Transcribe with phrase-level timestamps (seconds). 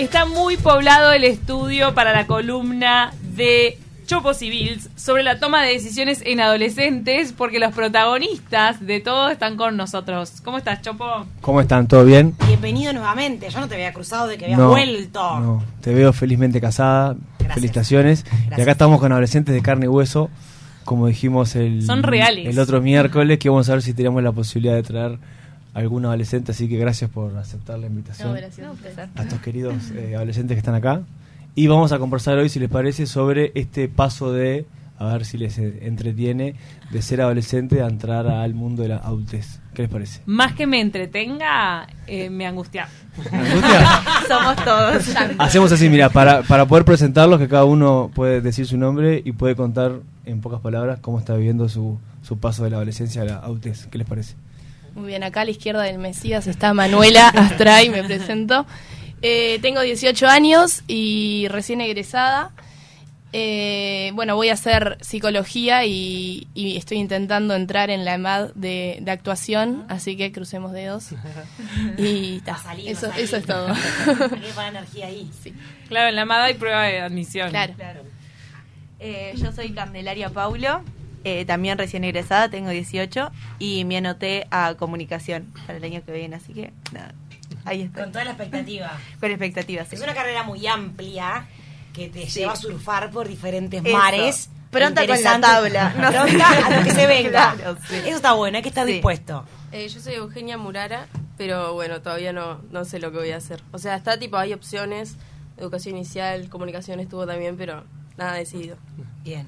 [0.00, 3.76] Está muy poblado el estudio para la columna de
[4.06, 9.58] Chopo Civils sobre la toma de decisiones en adolescentes, porque los protagonistas de todo están
[9.58, 10.40] con nosotros.
[10.42, 11.04] ¿Cómo estás, Chopo?
[11.42, 11.86] ¿Cómo están?
[11.86, 12.34] ¿Todo bien?
[12.46, 13.50] Bienvenido nuevamente.
[13.50, 15.38] Yo no te había cruzado de que habías No, vuelto.
[15.38, 17.14] No, te veo felizmente casada.
[17.38, 17.54] Gracias.
[17.56, 18.24] Felicitaciones.
[18.56, 20.30] Y acá estamos con adolescentes de carne y hueso,
[20.86, 22.48] como dijimos el, Son reales.
[22.48, 25.18] el otro miércoles, que vamos a ver si tenemos la posibilidad de traer
[25.74, 26.52] algún adolescente.
[26.52, 31.02] Así que gracias por aceptar la invitación a estos queridos eh, adolescentes que están acá.
[31.54, 34.66] Y vamos a conversar hoy, si les parece, sobre este paso de,
[34.98, 36.54] a ver si les entretiene,
[36.90, 39.60] de ser adolescente a entrar al mundo de la adultez.
[39.74, 40.20] ¿Qué les parece?
[40.26, 42.88] Más que me entretenga, eh, me angustia.
[43.32, 44.00] ¿Me angustia?
[44.28, 45.04] Somos todos.
[45.38, 49.32] Hacemos así, mira, para, para poder presentarlos, que cada uno puede decir su nombre y
[49.32, 53.24] puede contar en pocas palabras cómo está viviendo su, su paso de la adolescencia a
[53.24, 53.86] la adultez.
[53.90, 54.34] ¿Qué les parece?
[54.94, 58.66] Muy bien, acá a la izquierda del Mesías está Manuela Astray, me presento.
[59.22, 62.50] Eh, tengo 18 años y recién egresada.
[63.32, 68.98] Eh, bueno, voy a hacer psicología y, y estoy intentando entrar en la EMAD de,
[69.02, 71.10] de actuación, así que crucemos dedos.
[71.96, 73.24] Y ta, a eso, salir.
[73.24, 73.68] eso es todo.
[74.30, 75.30] Poner energía ahí.
[75.42, 75.54] Sí.
[75.88, 77.50] Claro, en la MADA hay prueba de admisión.
[77.50, 77.74] Claro.
[78.98, 80.82] Eh, yo soy Candelaria Paulo,
[81.24, 86.12] eh, también recién egresada, tengo 18 y me anoté a comunicación para el año que
[86.12, 87.12] viene, así que nada,
[87.64, 88.02] ahí estoy.
[88.02, 88.92] Con toda la expectativa.
[89.20, 89.88] Con expectativas.
[89.88, 89.96] sí.
[89.96, 91.46] Es una carrera muy amplia
[91.92, 92.40] que te Sí.
[92.40, 93.96] lleva a surfar por diferentes Eso.
[93.96, 94.50] mares.
[94.70, 95.90] Pronta con la tabla.
[95.98, 96.10] No.
[96.12, 97.54] Pronta a lo que se venga.
[97.56, 97.96] Claro, sí.
[97.96, 98.92] Eso está bueno, hay que estar Sí.
[98.92, 99.44] dispuesto.
[99.72, 103.36] Eh, yo soy Eugenia Murara, pero bueno, todavía no, no sé lo que voy a
[103.38, 103.62] hacer.
[103.72, 105.16] O sea, está tipo, hay opciones,
[105.56, 107.82] educación inicial, comunicación estuvo también, pero
[108.16, 108.76] nada decidido.
[109.24, 109.46] Bien.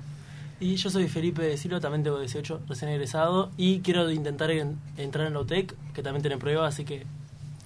[0.63, 5.27] Y yo soy Felipe Silva, también tengo 18, recién egresado, y quiero intentar en- entrar
[5.27, 7.05] en la UTEC, que también tiene prueba, así que...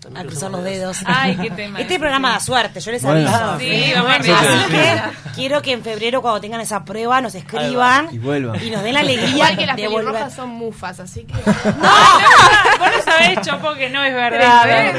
[0.01, 0.99] también A cruzar los dedos.
[1.05, 1.79] Ay, qué tema.
[1.81, 3.29] Este programa da suerte, yo les Bueno.
[3.29, 3.59] aviso.
[3.59, 5.03] Sí, vamos a Así que
[5.35, 8.65] quiero que en febrero, cuando tengan esa prueba, nos escriban Y vuelvan.
[8.65, 10.05] y nos den la alegría Igual que las de volver.
[10.07, 11.35] pelirrojas son mufas, así que...
[11.77, 11.91] No
[13.19, 14.93] sabés, Chopo, que no es verdad.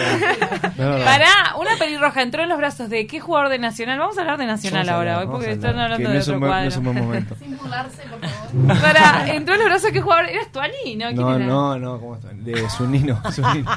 [0.77, 1.05] No, no, no.
[1.05, 3.99] Pará, una pelirroja entró en los brazos de qué jugador de Nacional.
[3.99, 6.61] Vamos a hablar de Nacional ahora, hablar, hoy, porque están hablando de otro cuadro.
[6.61, 7.35] no es un buen momento.
[7.39, 8.81] Sin burlarse, por favor.
[8.81, 10.25] Pará, entró en los brazos qué jugador.
[10.29, 10.95] ¿Eras Tuani?
[10.95, 11.45] No, ¿quién No, era?
[11.45, 12.29] no, no, ¿cómo está?
[12.33, 13.21] De Zunino.
[13.31, 13.71] Zunino.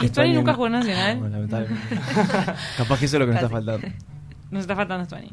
[0.00, 1.20] ¿Y Tuani nunca jugó en Nacional?
[1.20, 1.96] No, lamentablemente.
[2.76, 3.88] Capaz que eso es lo que nos está faltando.
[4.50, 5.30] Nos está faltando Tuani.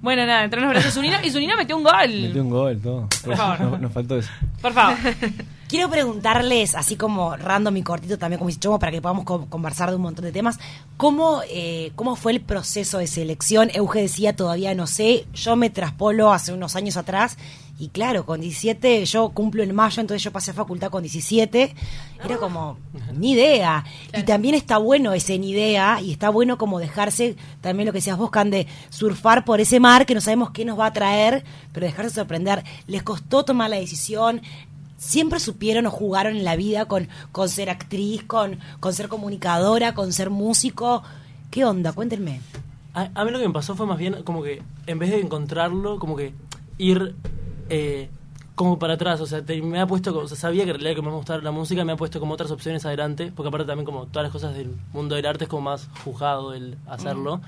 [0.00, 1.94] Bueno, nada, entró en los brazos de Zunino y Zunino metió un gol.
[2.08, 3.08] Metió un gol, todo.
[3.24, 3.60] Por favor.
[3.60, 4.30] Nos, nos faltó eso.
[4.60, 4.96] Por favor.
[5.74, 9.90] Quiero preguntarles, así como random y cortito también como Chomo, para que podamos co- conversar
[9.90, 10.60] de un montón de temas,
[10.96, 13.72] ¿cómo, eh, ¿cómo fue el proceso de selección?
[13.74, 17.36] Euge decía, todavía no sé, yo me traspolo hace unos años atrás
[17.76, 21.74] y claro, con 17, yo cumplo en mayo, entonces yo pasé a facultad con 17,
[22.24, 22.78] era como,
[23.18, 23.84] ni idea.
[24.16, 27.98] Y también está bueno ese ni idea y está bueno como dejarse, también lo que
[27.98, 30.92] decías vos, Can, de surfar por ese mar que no sabemos qué nos va a
[30.92, 31.42] traer,
[31.72, 32.62] pero dejarse sorprender.
[32.86, 34.40] ¿Les costó tomar la decisión?
[34.96, 39.94] Siempre supieron o jugaron en la vida con, con ser actriz, con, con ser comunicadora,
[39.94, 41.02] con ser músico.
[41.50, 41.92] ¿Qué onda?
[41.92, 42.40] Cuéntenme.
[42.94, 45.20] A, a mí lo que me pasó fue más bien como que, en vez de
[45.20, 46.32] encontrarlo, como que
[46.78, 47.14] ir
[47.68, 48.08] eh,
[48.54, 50.94] como para atrás, o sea, te- me ha puesto, o sea, sabía que en realidad
[50.96, 53.84] que me gustaba la música, me ha puesto como otras opciones adelante, porque aparte también
[53.84, 57.40] como todas las cosas del mundo del arte es como más juzgado el hacerlo.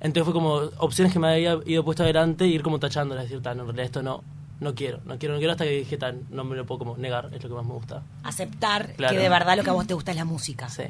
[0.00, 3.58] Entonces fue como opciones que me había ido puesto adelante ir como tachándolas, decir, tan,
[3.60, 4.22] en realidad esto no,
[4.64, 6.96] no quiero, no quiero, no quiero hasta que dije, tan, no me lo puedo como
[6.96, 8.02] negar, es lo que más me gusta.
[8.24, 9.14] Aceptar Claro.
[9.14, 10.68] que de verdad lo que a vos te gusta es la música.
[10.68, 10.82] Sí.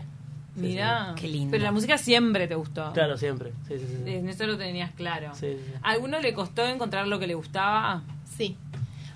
[0.57, 1.15] Mira.
[1.17, 1.51] Qué lindo.
[1.51, 2.93] Pero la música siempre te gustó.
[2.93, 3.53] Claro, siempre.
[3.69, 3.97] Sí, sí, sí.
[4.05, 4.15] sí.
[4.15, 5.35] En eso lo tenías claro.
[5.35, 5.73] Sí, sí, sí.
[5.83, 8.03] ¿A alguno le costó encontrar lo que le gustaba?
[8.37, 8.57] Sí.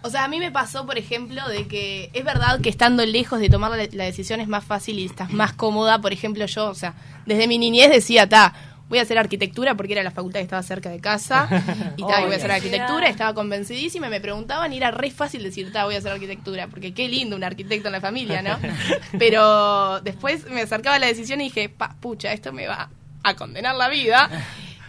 [0.02, 3.40] O sea, a mí me pasó, por ejemplo, de que es verdad que estando lejos
[3.40, 6.00] de tomar la, la decisión es más fácil y estás más cómoda.
[6.00, 6.94] Por ejemplo, yo, o sea,
[7.26, 8.54] desde mi niñez decía, ta,
[8.88, 11.48] voy a hacer arquitectura porque era la facultad que estaba cerca de casa.
[11.96, 14.08] Y ta, y voy a hacer arquitectura, estaba convencidísima.
[14.08, 16.68] Me preguntaban y era re fácil decir, ta, voy a hacer arquitectura.
[16.68, 18.58] Porque qué lindo un arquitecto en la familia, ¿no?
[19.18, 22.90] Pero después me acercaba a la decisión y dije, pa, pucha, esto me va
[23.22, 24.30] a condenar la vida.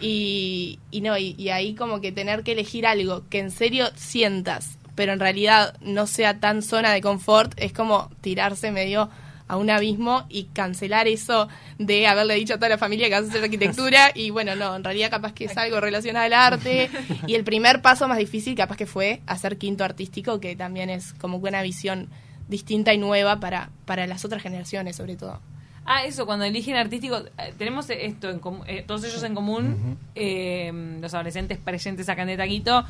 [0.00, 3.90] Y, y no, y, y ahí como que tener que elegir algo que en serio
[3.96, 9.10] sientas, pero en realidad no sea tan zona de confort, es como tirarse medio
[9.50, 11.48] a un abismo y cancelar eso
[11.78, 14.76] de haberle dicho a toda la familia que vas a hacer arquitectura y bueno, no,
[14.76, 16.88] en realidad capaz que es algo relacionado al arte
[17.26, 21.14] y el primer paso más difícil capaz que fue hacer quinto artístico, que también es
[21.14, 22.08] como una visión
[22.48, 25.40] distinta y nueva para, para las otras generaciones sobre todo.
[25.84, 29.98] Ah, eso, cuando eligen artístico, eh, tenemos esto en común, eh, todos ellos en común,
[30.14, 30.70] eh,
[31.00, 32.84] los adolescentes presentes acá en de Taquito,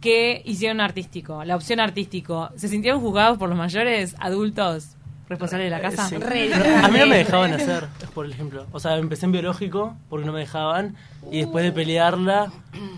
[0.00, 2.48] que hicieron artístico, la opción artístico.
[2.56, 4.96] ¿Se sintieron juzgados por los mayores adultos?
[5.30, 6.08] Responsable de la casa.
[6.08, 6.16] Sí.
[6.16, 8.66] a mí no me dejaban hacer, por ejemplo.
[8.72, 10.96] O sea, empecé en biológico porque no me dejaban.
[11.30, 12.52] Y después de pelearla,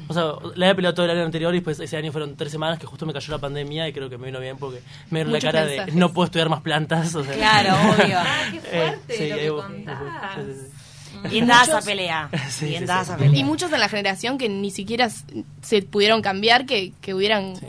[0.08, 0.24] o sea,
[0.56, 2.86] la había peleado todo el año anterior y después ese año fueron tres semanas que
[2.86, 4.80] justo me cayó la pandemia y creo que me vino bien porque
[5.10, 7.14] me dieron la cara de no puedo estudiar más plantas.
[7.14, 7.74] O sea, claro,
[8.04, 8.18] obvio.
[8.18, 9.98] ah, qué fuerte sí, lo que eh, contás.
[10.34, 10.60] sí, sí,
[11.22, 11.28] sí.
[11.28, 12.30] Bien dada esa pelea.
[12.48, 13.10] Sí, Bien sí, dada sí.
[13.10, 13.38] esa pelea.
[13.40, 15.10] Y muchos en la generación que ni siquiera
[15.60, 17.66] se pudieron cambiar, que, que hubieran Sí.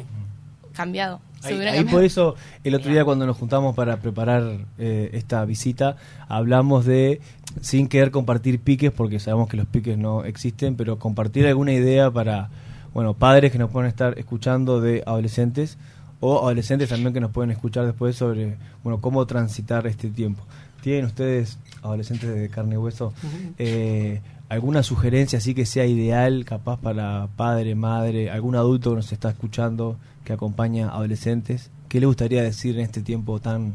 [0.74, 1.20] cambiado.
[1.44, 5.98] Ahí, por eso el otro día cuando nos juntamos para preparar eh, esta visita
[6.28, 7.22] hablamos de
[7.62, 12.10] sin querer compartir piques porque sabemos que los piques no existen pero compartir alguna idea
[12.10, 12.50] para
[12.94, 15.78] bueno padres que nos pueden estar escuchando de adolescentes
[16.26, 20.44] o adolescentes también que nos pueden escuchar después sobre bueno cómo transitar este tiempo.
[20.82, 23.14] Tienen ustedes adolescentes de carne y hueso
[23.58, 29.12] eh, alguna sugerencia así que sea ideal capaz para padre madre algún adulto que nos
[29.12, 33.74] está escuchando que acompaña adolescentes qué le gustaría decir en este tiempo tan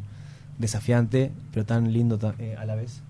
[0.58, 3.00] desafiante pero tan lindo eh, a la vez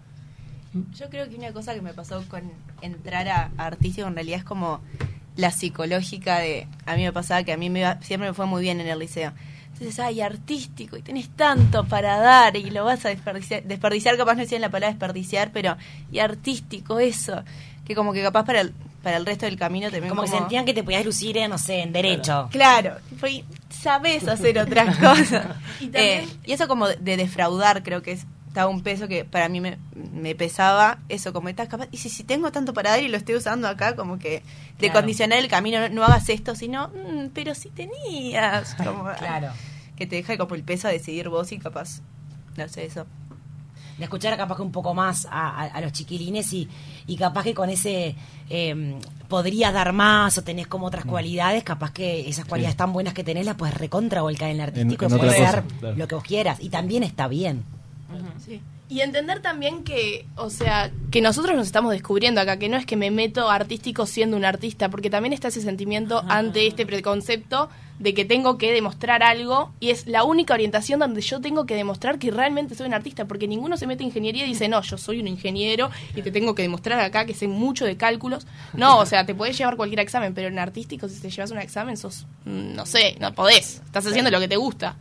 [0.98, 2.42] Yo creo que una cosa que me pasó con
[2.82, 4.80] entrar a, a artístico en realidad es como
[5.36, 6.66] la psicológica de...
[6.84, 8.88] A mí me pasaba que a mí me iba- siempre me fue muy bien en
[8.88, 9.32] el liceo.
[9.80, 13.62] Entonces, ay, artístico, y tenés tanto para dar y lo vas a desperdiciar.
[13.62, 15.76] Desperdiciar, capaz no decían la palabra desperdiciar, pero...
[16.10, 17.42] Y artístico, eso.
[17.84, 18.72] Que como que capaz para el,
[19.02, 21.58] para el resto del camino también Como que sentían que te podías lucir en, no
[21.58, 22.48] sé, en derecho.
[22.50, 25.46] Claro, fue, sabes hacer otras cosas.
[25.80, 29.48] Y también- y eso como de defraudar, creo que es, estaba un peso que para
[29.48, 30.98] mí me, me pesaba.
[31.08, 31.86] Eso, como estás capaz.
[31.92, 34.42] Y si, si tengo tanto para dar y lo estoy usando acá, como que
[34.78, 34.94] de Claro.
[34.94, 38.74] condicionar el camino, no, no hagas esto, sino, "Mm, pero si tenías.
[38.84, 39.48] Como, Claro.
[39.96, 42.00] Que te deja como el peso a decidir vos y capaz.
[42.56, 43.06] No sé, eso.
[43.98, 46.68] de escuchar capaz que un poco más a, a- a los chiquilines y,
[47.08, 48.14] y capaz que con ese
[48.48, 48.96] eh,
[49.28, 53.24] podrías dar más o tenés como otras cualidades, capaz que esas cualidades tan buenas que
[53.24, 55.96] tenés las puedes recontra volcar en el artístico en y puede otra ser cosa, claro.
[55.96, 57.64] lo que vos quieras y también está bien.
[58.44, 58.60] Sí.
[58.88, 62.86] Y entender también que, o sea, que nosotros nos estamos descubriendo acá, que no es
[62.86, 67.68] que me meto artístico siendo un artista, porque también está ese sentimiento ante este preconcepto
[67.98, 71.74] de que tengo que demostrar algo y es la única orientación donde yo tengo que
[71.74, 74.80] demostrar que realmente soy un artista, porque ninguno se mete en ingeniería y dice, no,
[74.82, 78.46] yo soy un ingeniero y te tengo que demostrar acá que sé mucho de cálculos.
[78.72, 81.58] No, o sea, te podés llevar cualquier examen, pero en artístico si te llevas un
[81.58, 84.96] examen sos, mm, no sé, no podés, estás haciendo lo que te gusta.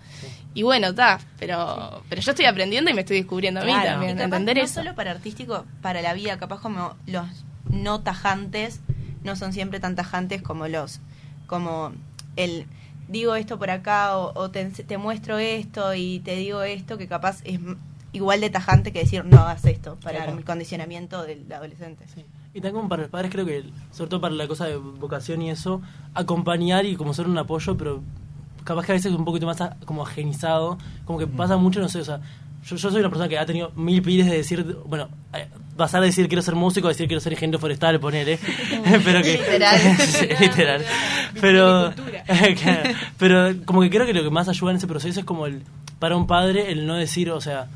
[0.57, 3.91] Y bueno, está, pero, pero yo estoy aprendiendo y me estoy descubriendo a mí Claro.
[3.91, 4.73] también, Y capaz entender no eso.
[4.73, 7.27] solo para artístico, para la vida, capaz como los
[7.69, 8.81] no tajantes
[9.23, 10.99] no son siempre tan tajantes como los,
[11.45, 11.91] como
[12.37, 12.65] el
[13.07, 17.07] digo esto por acá o, o te, te muestro esto y te digo esto que
[17.07, 17.59] capaz es
[18.11, 20.37] igual de tajante que decir no hagas esto para Claro.
[20.39, 22.05] el condicionamiento del adolescente.
[22.15, 22.25] Sí.
[22.53, 25.41] Y también como para los padres creo que, sobre todo para la cosa de vocación
[25.43, 25.81] y eso,
[26.15, 28.01] acompañar y como ser un apoyo, pero
[28.67, 31.79] capaz que a veces es un poquito más a- como ajenizado, como que pasa mucho,
[31.79, 32.19] no sé, o sea,
[32.65, 35.47] yo, yo soy una persona que ha tenido mil pires de decir, bueno, eh,
[35.77, 38.39] pasar de decir quiero ser músico a decir quiero ser ingeniero forestal, poner, ¿eh?
[39.05, 39.37] pero que...
[39.37, 39.79] Literal.
[40.39, 40.85] Literal.
[41.39, 41.93] Pero,
[42.61, 45.45] claro, pero como que creo que lo que más ayuda en ese proceso es como
[45.45, 45.61] el,
[45.99, 47.67] para un padre, el no decir, o sea,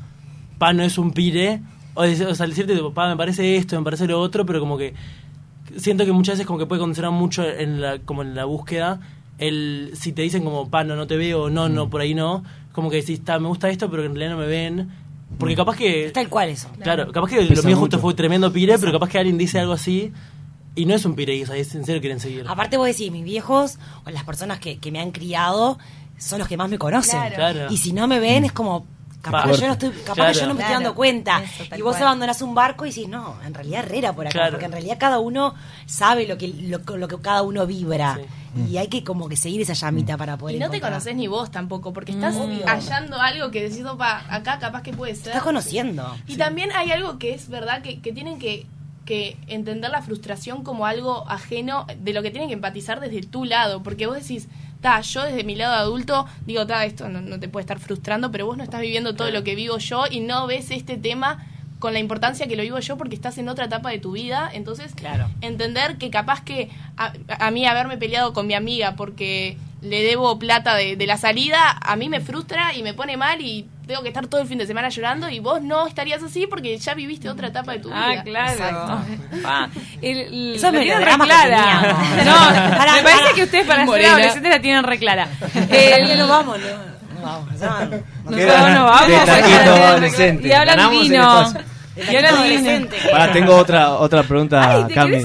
[0.58, 1.60] pa no es un pire,
[1.94, 4.60] o, decir- o sea, decirte, tipo, pa me parece esto, me parece lo otro, pero
[4.60, 4.94] como que
[5.76, 9.00] siento que muchas veces como que puede condicionar mucho en la, como en la búsqueda,
[9.38, 12.44] el si te dicen como, pa, no, no te veo, no, no, por ahí no,
[12.72, 14.90] como que decís, está, me gusta esto, pero que en realidad no me ven,
[15.38, 16.06] porque capaz que...
[16.06, 16.68] Es tal cual eso.
[16.80, 17.98] Claro, capaz que lo mío justo mucho.
[17.98, 20.12] fue tremendo pire, pero capaz que alguien dice algo así
[20.74, 22.46] y no es un pire, y o sea, es en serio quieren seguir.
[22.48, 25.78] Aparte vos decís, mis viejos o las personas que, que me han criado
[26.18, 27.18] son los que más me conocen.
[27.18, 27.34] Claro.
[27.34, 27.66] Claro.
[27.72, 28.86] Y si no me ven es como...
[29.22, 30.32] Capaz, que yo, no estoy, capaz Claro.
[30.32, 31.42] que yo no me estoy dando cuenta.
[31.42, 32.08] Eso, y vos cual.
[32.08, 34.32] abandonás un barco y decís, no, en realidad Herrera por acá.
[34.32, 34.50] Claro.
[34.52, 35.54] Porque en realidad cada uno
[35.86, 38.18] sabe lo que, lo, lo que cada uno vibra.
[38.56, 38.72] Sí.
[38.72, 41.26] Y hay que como que seguir esa llamita para poder Y no te conoces ni
[41.28, 42.66] vos tampoco, porque estás Obvio.
[42.66, 45.28] hallando algo que decís, opa, acá capaz que puede Te ser.
[45.28, 46.14] estás conociendo.
[46.26, 48.66] Y también hay algo que es verdad que, que tienen que,
[49.06, 53.44] que entender la frustración como algo ajeno de lo que tienen que empatizar desde tu
[53.44, 54.48] lado, porque vos decís,
[54.82, 58.30] ta, yo desde mi lado adulto digo, ta, esto no, no te puede estar frustrando,
[58.30, 61.46] pero vos no estás viviendo todo lo que vivo yo y no ves este tema
[61.78, 64.48] con la importancia que lo vivo yo porque estás en otra etapa de tu vida,
[64.52, 65.28] entonces Claro.
[65.40, 70.38] entender que capaz que a, a mí haberme peleado con mi amiga porque le debo
[70.38, 74.02] plata de, de la salida, a mí me frustra y me pone mal y tengo
[74.02, 76.94] que estar todo el fin de semana llorando y vos no estarías así porque ya
[76.94, 78.14] viviste otra etapa de tu vida.
[78.18, 79.02] Ah, claro.
[79.42, 79.68] Pa.
[80.00, 82.24] El- el- Esos la tienen que teníamos.
[82.24, 82.50] No,
[82.96, 85.28] me parece que ustedes para ser adolescentes la tienen reclara.
[85.70, 86.66] El, El, no vamos, no,
[87.14, 87.60] no vamos.
[87.60, 88.30] no, no.
[88.30, 89.28] nosotros no vamos.
[89.90, 90.48] Adolescente.
[90.48, 91.42] Y hablan vino.
[91.42, 91.72] espacio.
[91.94, 92.70] De Y hablan taquito vino.
[92.70, 92.96] adolescente.
[93.10, 95.16] Pará, tengo otra otra pregunta, Ay, ¿te Cami.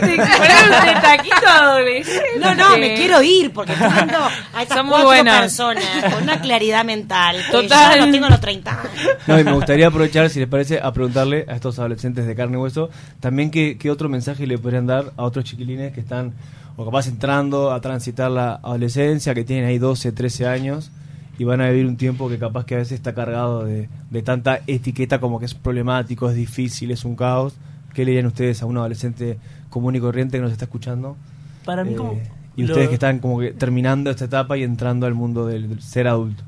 [0.00, 2.38] Taquito adolescente.
[2.40, 4.18] No, no, me quiero ir porque estoy viendo
[4.54, 5.40] a estas Son muy cuatro buenas.
[5.40, 7.36] personas con una claridad mental.
[7.36, 7.98] que Total.
[7.98, 8.92] Yo no tengo los 30 años.
[9.26, 12.56] No, y me gustaría aprovechar, si les parece, a preguntarle a estos adolescentes de carne
[12.58, 12.90] y hueso,
[13.20, 16.32] también qué, qué otro mensaje le podrían dar a otros chiquilines que están,
[16.76, 20.90] o capaz entrando a transitar la adolescencia, que tienen ahí 12, 13 años,
[21.38, 24.22] y van a vivir un tiempo que capaz que a veces está cargado de, de
[24.22, 27.54] tanta etiqueta como que es problemático, es difícil, es un caos.
[27.94, 31.16] ¿Qué le dirían ustedes a un adolescente común y corriente que nos está escuchando?
[31.64, 32.20] Para mí, Eh, como.
[32.56, 35.68] y lo- ustedes que están como que terminando esta etapa y entrando al mundo del,
[35.68, 36.42] del ser adulto.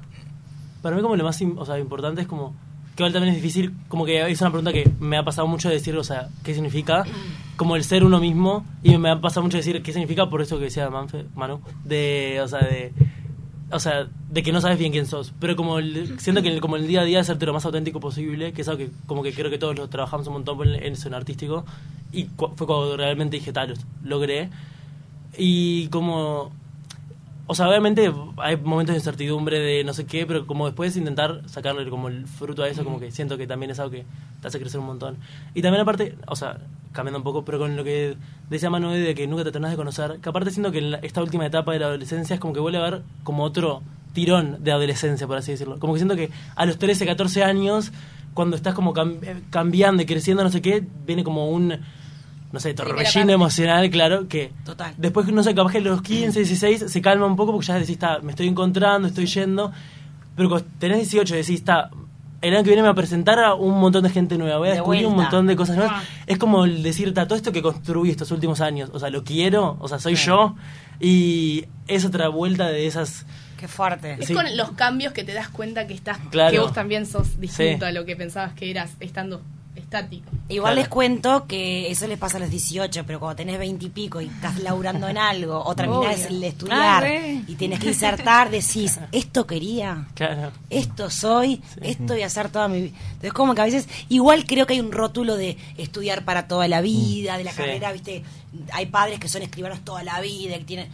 [0.83, 2.55] Para mí como lo más im- o sea, importante es como
[2.97, 5.69] que igual también es difícil, como que es una pregunta que me ha pasado mucho
[5.69, 7.05] de decir, o sea, qué significa
[7.57, 10.59] como el ser uno mismo y me ha pasado mucho decir qué significa por eso
[10.59, 12.93] que decía Manfe, Manu, de o sea, de
[13.73, 16.61] o sea, de que no sabes bien quién sos, pero como el- siento que el-
[16.61, 19.23] como el día a día hacerte lo más auténtico posible, que es algo que como
[19.23, 21.65] que creo que todos lo trabajamos un montón en, en el artístico
[22.13, 23.77] y cu- fue cuando realmente dije, tal, lo
[24.19, 24.51] logré.
[25.37, 26.53] Y como
[27.47, 31.43] o sea, obviamente hay momentos de incertidumbre de no sé qué, pero como después intentar
[31.47, 34.05] sacarle como el fruto a eso, como que siento que también es algo que
[34.41, 35.17] te hace crecer un montón.
[35.55, 36.59] Y también aparte, o sea,
[36.93, 38.17] cambiando un poco, pero con lo que
[38.49, 41.23] decía Manuel de que nunca te terminas de conocer, que aparte siento que en esta
[41.23, 43.83] última etapa de la adolescencia es como que vuelve a haber como otro
[44.13, 45.79] tirón de adolescencia, por así decirlo.
[45.79, 47.93] Como que siento que a los 13, 14 años,
[48.35, 49.19] cuando estás como cam-
[49.51, 51.79] cambiando y creciendo, no sé qué, viene como un
[52.53, 54.95] no sé, torbellino emocional, claro, que Total.
[54.99, 57.75] después, no sé, capaz que a los 15, 16 se calma un poco porque ya
[57.75, 59.73] decís, está, me estoy encontrando, estoy yendo,
[60.37, 61.91] pero cuando tenés 18 decís, está,
[62.43, 64.69] el año que viene me va a presentar a un montón de gente nueva, voy
[64.69, 65.95] a De descubrir un montón de cosas nuevas.
[65.97, 66.05] Ah.
[66.27, 69.23] Es como el decir, está, todo esto que construí estos últimos años, o sea, lo
[69.25, 70.55] quiero, o sea, soy yo,
[71.01, 73.27] y es otra vuelta de esas...
[73.57, 74.17] Qué fuerte.
[74.19, 74.35] Es Sí.
[74.35, 76.51] con los cambios que te das cuenta que estás Claro.
[76.51, 77.91] que vos también sos distinto Sí.
[77.91, 79.41] a lo que pensabas que eras estando
[79.75, 80.31] estático.
[80.49, 80.81] Igual Claro.
[80.83, 84.21] les cuento que eso les pasa a los 18, pero cuando tenés 20 y pico
[84.21, 86.41] y estás laburando en algo o terminás Obvio.
[86.41, 90.53] de estudiar Ah, y tenés que insertar, decís, esto quería, Claro.
[90.69, 92.99] esto soy, esto voy a hacer toda mi vida.
[93.07, 96.69] Entonces como que a veces, igual creo que hay un rótulo de estudiar para toda
[96.69, 97.57] la vida, de la Sí.
[97.57, 98.23] carrera, viste,
[98.73, 100.89] hay padres que son escribanos toda la vida, que tienen...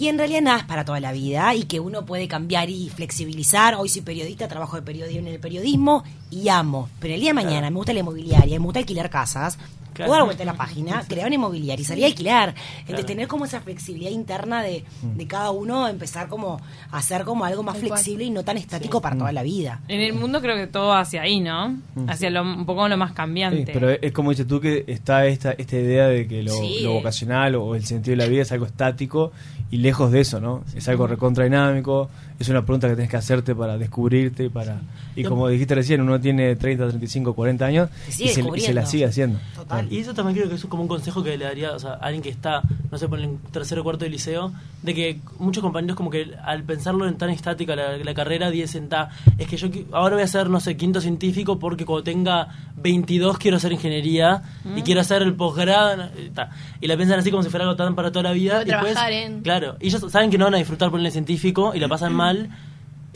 [0.00, 2.88] Y en realidad nada es para toda la vida y que uno puede cambiar y
[2.88, 3.74] flexibilizar.
[3.74, 6.88] Hoy soy periodista, trabajo de periodismo en el periodismo y amo.
[7.00, 9.58] Pero el día de mañana me gusta la inmobiliaria, me gusta alquilar casas.
[9.94, 10.10] Claro.
[10.10, 12.50] Puedo dar vuelta a la página, crear una inmobiliaria y salir a alquilar.
[12.50, 13.06] Entonces Claro.
[13.06, 16.60] tener como esa flexibilidad interna de, de cada uno, empezar como
[16.92, 19.80] a hacer como algo más flexible y no tan estático para toda la vida.
[19.88, 21.76] En el mundo creo que todo hacia ahí, ¿no?
[22.06, 23.66] Hacia lo, un poco lo más cambiante.
[23.66, 26.78] Sí, pero es, como dices tú que está esta, esta idea de que lo, Sí.
[26.82, 29.32] lo vocacional o, el sentido de la vida es algo estático
[29.72, 30.62] y lejos de eso, ¿no?
[30.76, 32.08] Es algo recontradinámico,
[32.38, 34.80] es una pregunta que tienes que hacerte para descubrirte y para...
[35.16, 38.74] Y como dijiste recién, uno tiene 30, 35, 40 años Se y se, y se
[38.74, 39.38] la sigue haciendo.
[39.54, 39.92] Total.
[39.92, 41.96] Y eso también creo que es como un consejo que le daría o sea, a
[41.96, 45.62] alguien que está, no sé, por el tercero o cuarto de liceo, de que muchos
[45.62, 49.56] compañeros como que al pensarlo en tan estática la, la carrera dicen, ta, es que
[49.56, 53.72] yo ahora voy a ser, no sé, quinto científico porque cuando tenga 22 quiero hacer
[53.72, 54.42] ingeniería
[54.76, 56.08] y quiero hacer el posgrado, no,
[56.80, 58.54] y la piensan así como si fuera algo tan para toda la vida.
[58.58, 61.00] Voy y después, trabajar en- Claro, y ellos saben que no van a disfrutar por
[61.00, 62.48] el científico y la pasan mal.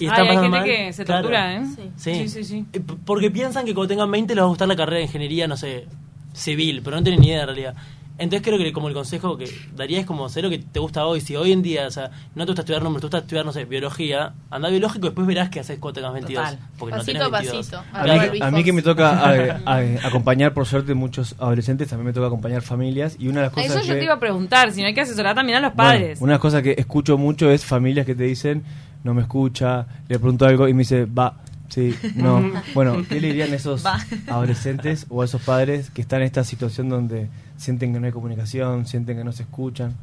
[0.03, 0.65] Y Ay, están hay pasando gente mal.
[0.87, 1.23] que se Claro.
[1.23, 1.63] tortura, ¿eh?
[1.77, 1.91] Sí.
[1.97, 2.15] Sí.
[2.15, 2.65] Sí, sí, sí.
[2.73, 5.05] Eh, p- Porque piensan que cuando tengan 20 les va a gustar la carrera de
[5.05, 5.87] ingeniería, no sé,
[6.33, 7.75] civil, pero no tienen ni idea en realidad.
[8.19, 11.07] Entonces creo que como el consejo que daría es como hacer lo que te gusta
[11.07, 11.21] hoy.
[11.21, 13.53] Si hoy en día, o sea, no te gusta estudiar números, te gusta estudiar, no
[13.53, 16.45] sé, biología, anda biológico y después verás qué haces cuando tengas 22.
[16.45, 16.59] Total.
[16.79, 17.67] Porque Pasito no a tenés 22.
[17.71, 17.99] pasito.
[17.99, 21.89] A mí, Luis a mí que me toca a- a- acompañar, por suerte, muchos adolescentes,
[21.89, 24.15] también me toca acompañar familias y una de las cosas Eso yo que- te iba
[24.15, 26.21] a preguntar, si no hay que asesorar también a los Bueno, padres.
[26.21, 28.63] una de las cosas que escucho mucho es familias que te dicen,
[29.05, 31.37] no me escucha, le pregunto algo y me dice, va,
[31.69, 32.43] sí, no.
[32.75, 33.99] bueno, ¿qué le dirían a esos Va.
[34.29, 38.13] adolescentes o a esos padres que están en esta situación donde sienten que no hay
[38.13, 39.95] comunicación, sienten que no se escuchan?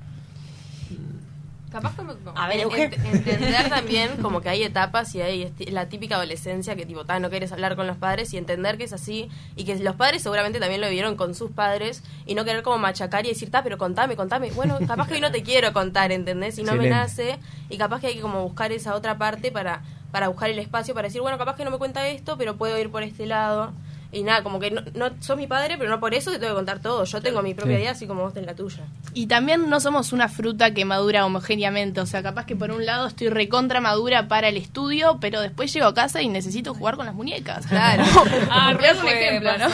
[1.72, 6.16] Capaz como, A ver, ent- entender también como que hay etapas y hay la típica
[6.16, 9.30] adolescencia que tipo, ta, no quieres hablar con los padres y entender que es así
[9.56, 12.80] y que los padres seguramente también lo vivieron con sus padres y no querer como
[12.80, 14.50] machacar y decir, ta, pero contame, contame.
[14.52, 16.58] Bueno, capaz que hoy no te quiero contar, ¿entendés?
[16.58, 16.96] Y no me Excelente.
[17.36, 20.58] nace y capaz que hay que como buscar esa otra parte para, para buscar el
[20.58, 23.28] espacio para decir, bueno, capaz que no me cuenta esto, pero puedo ir por este
[23.28, 23.74] lado.
[24.12, 26.54] Y nada, como que no, no sos mi padre, pero no por eso te tengo
[26.54, 27.04] que contar todo.
[27.04, 27.82] Yo tengo mi propia Sí.
[27.82, 28.84] vida así como vos tenés la tuya.
[29.14, 32.02] Y también no somos una fruta que madura homogéneamente.
[32.02, 35.72] O sea, capaz que por un lado estoy recontra madura para el estudio, pero después
[35.72, 37.68] llego a casa y necesito jugar con las muñecas.
[37.68, 38.04] Claro.
[38.50, 39.68] Ah, re un ejemplo, ¿no?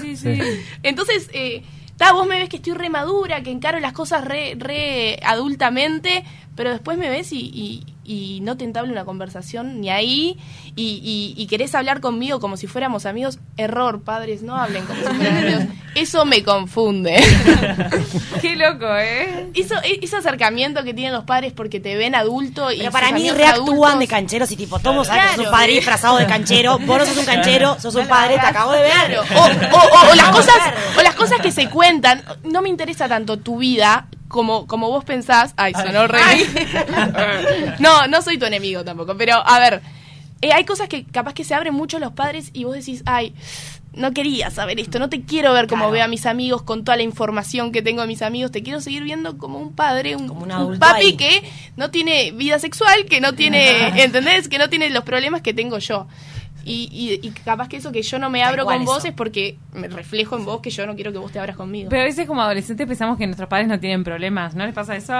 [0.00, 0.40] sí, sí.
[0.84, 1.64] Entonces, eh,
[1.96, 6.24] ta, vos me ves que estoy re madura, que encaro las cosas re, re adultamente,
[6.54, 10.36] pero después me ves y, y- y no te entable una conversación ni ahí
[10.74, 15.06] y, y, querés hablar conmigo como si fuéramos amigos, error, padres, no hablen como si
[15.06, 15.64] fueran amigos.
[15.94, 17.16] Eso me confunde.
[18.40, 19.50] Qué loco, ¿eh?
[19.54, 22.78] Eso, ese acercamiento que tienen los padres porque te ven adulto y...
[22.78, 26.18] Pero para mí reactúan de cancheros y tipo, todos sabes que sos un padre disfrazado
[26.18, 29.18] de canchero, vos no sos un canchero, sos un padre, te acabo de ver.
[29.20, 30.56] O, las cosas,
[30.98, 35.04] o las cosas que se cuentan, no me interesa tanto tu vida como, como vos
[35.04, 35.52] pensás.
[35.56, 36.20] Ay, sonó re.
[37.80, 39.16] no, no soy tu enemigo tampoco.
[39.16, 39.82] Pero, a ver,
[40.40, 43.34] eh, hay cosas que capaz que se abren mucho los padres y vos decís, ay,
[43.92, 46.96] no quería saber esto, no te quiero ver como veo a mis amigos con toda
[46.96, 50.30] la información que tengo de mis amigos, te quiero seguir viendo como un padre, un,
[50.30, 51.42] un papi que
[51.76, 54.48] no tiene vida sexual, que no tiene, ¿entendés?
[54.48, 56.06] Que no tiene los problemas que tengo yo.
[56.64, 59.88] Y, y, capaz que eso que yo no me abro con vos es porque me
[59.88, 61.88] reflejo en vos que yo no quiero que vos te abras conmigo.
[61.90, 64.96] Pero a veces como adolescentes pensamos que nuestros padres no tienen problemas, ¿no les pasa
[64.96, 65.14] eso?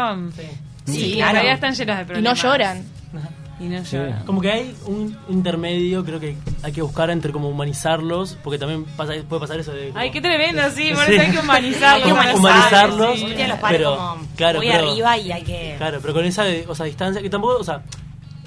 [0.86, 1.38] Sí, sí claro.
[1.40, 2.38] están llenos de problemas.
[2.38, 2.84] Y no lloran.
[3.60, 4.24] Y no lloran.
[4.24, 8.86] Como que hay un intermedio, creo que hay que buscar entre como humanizarlos, porque también
[8.96, 9.92] pasa, puede pasar eso de...
[9.94, 12.06] Ay, qué tremendo, sí, por eso hay que humanizarlos.
[12.06, 13.34] hay que humanizarlos, sí.
[13.68, 15.74] pero, claro, muy arriba y hay que...
[15.76, 17.82] Claro, pero con esa o sea, distancia, que tampoco, o sea,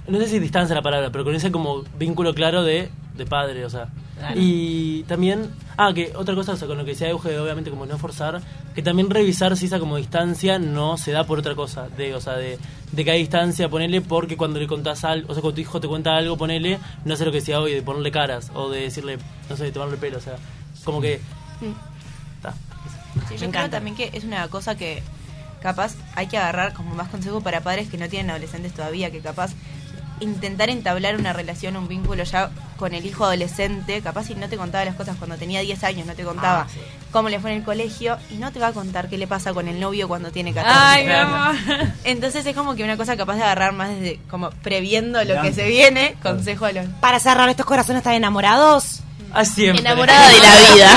[0.07, 3.65] no sé si distancia la palabra, pero con ese como vínculo claro de, de padre,
[3.65, 3.87] o sea.
[4.35, 7.85] Y también, ah, que otra cosa, o sea, con lo que decía Euge, obviamente como
[7.85, 8.41] no forzar,
[8.73, 12.21] que también revisar si esa como distancia no se da por otra cosa, de, o
[12.21, 12.57] sea, de,
[12.91, 15.81] de que hay distancia, ponele porque cuando le contás algo, o sea, cuando tu hijo
[15.81, 18.81] te cuenta algo, ponele, no sé lo que decía hoy, de ponerle caras, o de
[18.81, 19.17] decirle,
[19.49, 20.35] no sé, de tomarle pelo, o sea,
[20.85, 21.19] como que...
[23.29, 25.03] Sí, yo creo también que es una cosa que
[25.61, 29.19] capaz hay que agarrar como más consejo para padres que no tienen adolescentes todavía, que
[29.19, 29.51] capaz
[30.23, 34.57] intentar entablar una relación, un vínculo ya con el hijo adolescente, capaz si no te
[34.57, 36.67] contaba las cosas cuando tenía 10 años, no te contaba ah,
[37.11, 39.53] cómo le fue en el colegio y no te va a contar qué le pasa
[39.53, 41.57] con el novio cuando tiene 14 años.
[42.03, 45.53] Entonces es como que una cosa capaz de agarrar más desde como previendo lo que
[45.53, 46.85] se viene, consejo a los...
[46.99, 49.02] Para cerrar, ¿estos corazones están enamorados?
[49.33, 49.81] Ah, siempre.
[49.81, 50.89] Enamorada de la vida.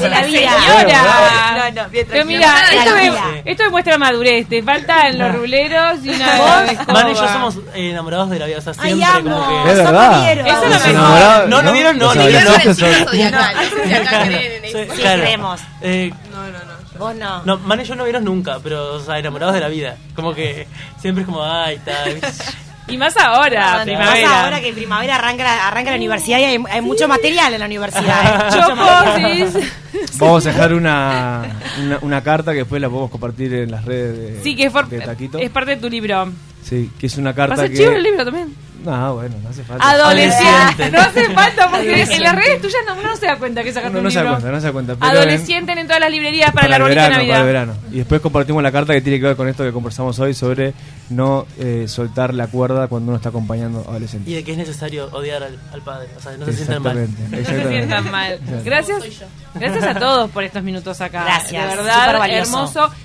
[0.00, 0.52] de la vida.
[0.78, 1.70] Señora.
[1.72, 3.10] No, no, bien Pero mira, esto me,
[3.44, 4.48] esto muestra madurez.
[4.48, 6.86] Te faltan los ruleros y una voz.
[6.88, 8.58] Man y yo somos enamorados de la vida.
[8.58, 9.70] O sea, siempre Ay, como que.
[9.72, 10.32] Es verdad.
[10.32, 11.48] Eso es lo mejor.
[11.48, 12.14] No, no vieron, no.
[12.14, 12.76] No vieron.
[12.76, 12.84] Sí,
[15.00, 15.60] creemos.
[15.82, 16.76] Eh, no, no, no.
[16.98, 17.42] Vos no.
[17.44, 19.96] No, Man y yo no vieron nunca, pero, o sea, enamorados de la vida.
[20.14, 20.66] Como que
[20.98, 22.04] siempre es como, ay, está.
[22.88, 24.28] Y más ahora, primavera.
[24.28, 27.66] Más ahora que en primavera arranca, arranca la universidad y hay, mucho material en la
[27.66, 28.50] universidad.
[29.18, 29.46] ¿eh?
[30.18, 31.58] Vamos a dejar una,
[32.02, 34.72] una, carta que después la podemos compartir en las redes de, sí, que es,
[35.04, 35.38] Taquito.
[35.38, 36.30] es parte de tu libro.
[36.62, 37.84] Sí, que es una carta ¿Vas que...
[37.84, 38.54] el libro también?
[38.86, 39.90] No, bueno, no hace falta.
[39.90, 40.90] Adolescente.
[40.92, 43.72] No hace falta porque en las redes tuyas no, uno no se da cuenta que
[43.72, 44.30] sacaste no, no un libro.
[44.30, 44.94] No se da cuenta, no se da cuenta.
[44.94, 47.34] Pero Adolescente en, todas las librerías para, para el arbolito de Navidad.
[47.34, 47.74] Para el verano.
[47.90, 50.72] Y después compartimos la carta que tiene que ver con esto que conversamos hoy sobre
[51.10, 54.32] no eh, soltar la cuerda cuando uno está acompañando a adolescentes.
[54.32, 56.96] Y de que es necesario odiar al, al padre, o sea, no se sientan mal.
[57.30, 58.40] No se sientan mal.
[58.64, 59.02] Gracias,
[59.54, 61.24] gracias a todos por estos minutos acá.
[61.24, 61.70] Gracias.
[61.70, 62.88] De verdad, hermoso.